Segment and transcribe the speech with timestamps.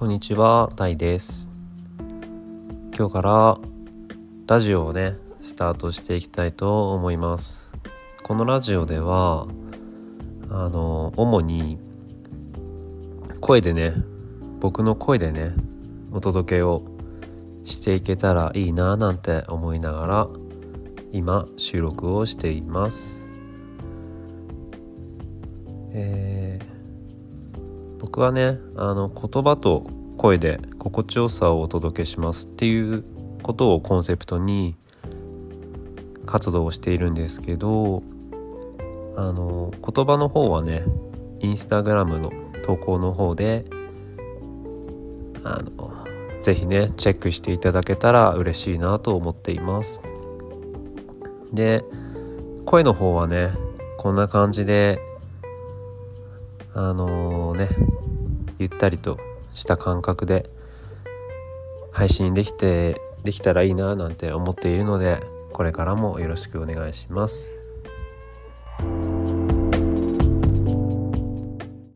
[0.00, 1.50] こんにちは、タイです。
[2.96, 3.58] 今日から
[4.46, 7.70] ラジオをね、スタートしていきたいと思います。
[8.22, 9.46] このラジオでは、
[10.48, 11.78] あの、主に
[13.42, 13.92] 声でね、
[14.60, 15.52] 僕の声でね、
[16.12, 16.82] お届けを
[17.64, 20.28] していけたらいいななんて思いながら、
[21.12, 23.26] 今収録をしています。
[25.92, 26.39] えー
[28.00, 29.86] 僕はねあの言葉と
[30.16, 33.04] 声で心地よさをお届けしますっていう
[33.42, 34.76] ことをコンセプトに
[36.26, 38.02] 活動をしているんですけど
[39.16, 40.84] あの言葉の方はね
[41.40, 42.32] インスタグラムの
[42.62, 43.64] 投稿の方で
[45.44, 46.04] あの
[46.42, 50.00] ぜひねチェックしていただけたら嬉しいなと思っています。
[51.52, 51.84] で
[52.64, 53.52] 声の方はね
[53.98, 55.00] こんな感じで
[56.74, 57.68] あのね
[58.58, 59.18] ゆったりと
[59.54, 60.50] した感覚で
[61.92, 65.20] 配信できてできたらいいななんて思っているので
[65.52, 67.59] これからもよろしくお願いします。